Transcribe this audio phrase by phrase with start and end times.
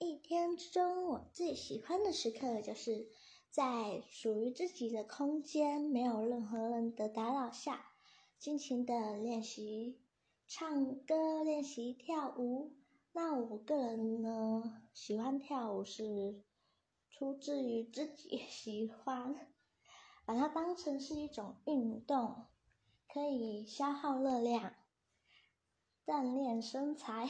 [0.00, 3.06] 一天之中，我最喜欢的时刻就是
[3.48, 7.86] 在属于自己的空间，没有任何人的打扰下，
[8.40, 10.00] 尽情的练习
[10.46, 12.72] 唱歌、练习跳舞。
[13.12, 16.42] 那我个人呢，喜欢跳舞是
[17.10, 19.34] 出自于自己喜欢，
[20.24, 22.46] 把它当成是一种运动，
[23.12, 24.74] 可以消耗热量、
[26.06, 27.28] 锻炼身材。